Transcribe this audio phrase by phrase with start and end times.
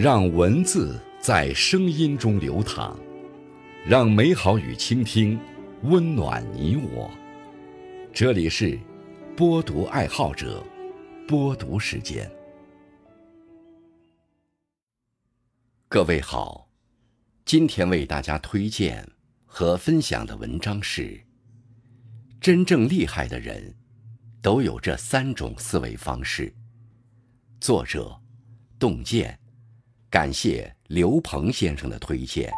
[0.00, 2.96] 让文字在声音中流淌，
[3.84, 5.36] 让美好与倾听
[5.82, 7.10] 温暖你我。
[8.12, 8.78] 这里是
[9.36, 10.64] 播读爱好者
[11.26, 12.30] 播读时间。
[15.88, 16.68] 各位好，
[17.44, 19.04] 今天为大家推荐
[19.46, 21.20] 和分享的文章是：
[22.40, 23.74] 真正厉害的人
[24.40, 26.54] 都有这三种思维方式。
[27.60, 28.16] 作者：
[28.78, 29.36] 洞见。
[30.10, 32.50] 感谢刘鹏先生的推荐。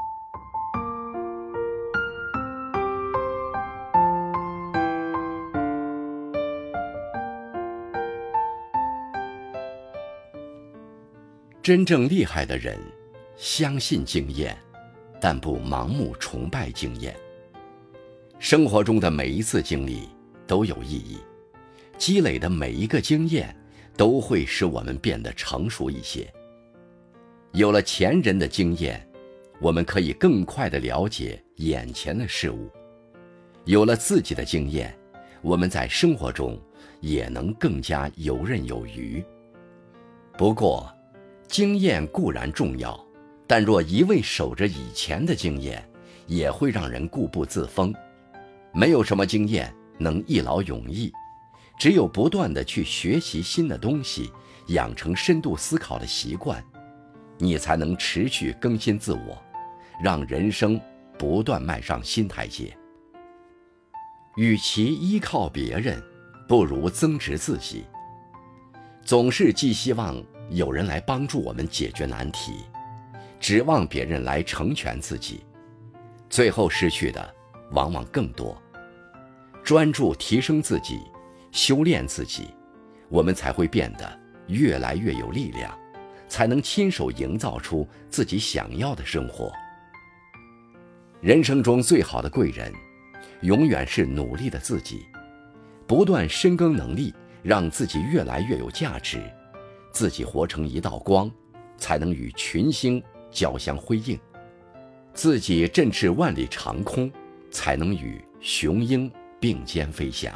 [11.61, 12.79] 真正厉害的人，
[13.37, 14.57] 相信经验，
[15.21, 17.17] 但不盲目崇拜经验。
[18.39, 20.09] 生活中的每一次经历
[20.47, 21.19] 都有意义，
[21.99, 23.53] 积累的每一个经验
[23.97, 26.33] 都会使我们变得成熟一些。
[27.53, 29.05] 有了前人的经验，
[29.61, 32.71] 我们可以更快地了解眼前的事物；
[33.65, 34.97] 有了自己的经验，
[35.43, 36.57] 我们在生活中
[37.01, 39.23] 也能更加游刃有余。
[40.39, 40.89] 不过，
[41.49, 43.05] 经验固然重要，
[43.49, 45.85] 但若一味守着以前的经验，
[46.29, 47.93] 也会让人固步自封。
[48.73, 51.13] 没有什么经验能一劳永逸，
[51.81, 54.31] 只有不断地去学习新的东西，
[54.69, 56.65] 养成深度思考的习惯。
[57.43, 59.43] 你才能持续更新自我，
[60.03, 60.79] 让人生
[61.19, 62.77] 不断迈上新台阶。
[64.37, 66.01] 与其依靠别人，
[66.47, 67.85] 不如增值自己。
[69.03, 72.67] 总是寄希望有人来帮助我们解决难题，
[73.41, 75.43] 指望别人来成全自己，
[76.29, 77.35] 最后失去的
[77.73, 78.57] 往往更多。
[79.65, 81.01] 专注提升自己，
[81.53, 82.49] 修炼自己，
[83.09, 85.77] 我们才会变得越来越有力量。
[86.31, 89.53] 才能亲手营造出自己想要的生活。
[91.21, 92.73] 人生中最好的贵人，
[93.43, 95.05] 永远是努力的自己，
[95.89, 99.21] 不断深耕能力，让自己越来越有价值，
[99.93, 101.29] 自己活成一道光，
[101.77, 104.17] 才能与群星交相辉映；
[105.13, 107.11] 自己振翅万里长空，
[107.51, 109.11] 才能与雄鹰
[109.41, 110.33] 并肩飞翔。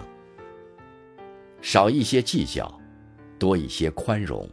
[1.63, 2.79] 少一些计较，
[3.39, 4.47] 多一些宽容。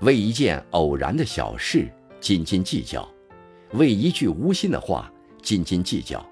[0.00, 1.88] 为一件偶然的小事
[2.20, 3.08] 斤斤计较，
[3.72, 5.10] 为一句无心的话
[5.42, 6.24] 斤斤计较，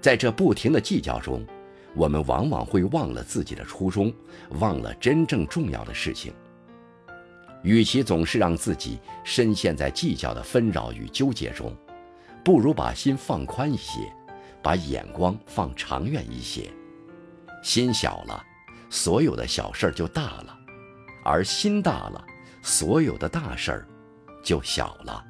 [0.00, 1.44] 在这不停的计较中，
[1.96, 4.14] 我们往往会忘了自己的初衷，
[4.60, 6.32] 忘了真正重要的事情。
[7.64, 11.74] 与其总是让自己深陷在计较的纷扰与纠结中，
[12.44, 14.00] 不如把心放宽一些，
[14.62, 16.70] 把眼光放长远一些。
[17.60, 18.40] 心小了，
[18.88, 20.56] 所有的小事就大了；
[21.24, 22.24] 而心大了。
[22.64, 23.86] 所有的大事儿，
[24.42, 25.22] 就小了。